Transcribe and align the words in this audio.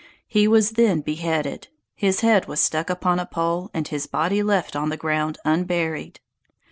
He 0.25 0.47
was 0.47 0.71
then 0.71 1.01
beheaded, 1.01 1.67
his 1.93 2.21
head 2.21 2.47
was 2.47 2.59
stuck 2.59 2.89
upon 2.89 3.19
a 3.19 3.25
pole, 3.27 3.69
and 3.71 3.87
his 3.87 4.07
body 4.07 4.41
left 4.41 4.75
on 4.75 4.89
the 4.89 4.97
ground 4.97 5.37
unburied. 5.45 6.19